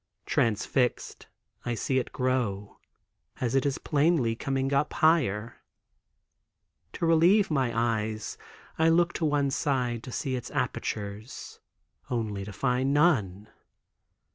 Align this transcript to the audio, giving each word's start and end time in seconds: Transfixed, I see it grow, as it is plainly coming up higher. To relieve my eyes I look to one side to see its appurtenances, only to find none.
Transfixed, 0.25 1.27
I 1.63 1.75
see 1.75 1.99
it 1.99 2.11
grow, 2.11 2.79
as 3.39 3.53
it 3.53 3.67
is 3.67 3.77
plainly 3.77 4.35
coming 4.35 4.73
up 4.73 4.93
higher. 4.93 5.57
To 6.93 7.05
relieve 7.05 7.51
my 7.51 7.71
eyes 8.01 8.35
I 8.79 8.89
look 8.89 9.13
to 9.13 9.25
one 9.25 9.51
side 9.51 10.01
to 10.01 10.11
see 10.11 10.35
its 10.35 10.49
appurtenances, 10.55 11.59
only 12.09 12.43
to 12.45 12.51
find 12.51 12.95
none. 12.95 13.49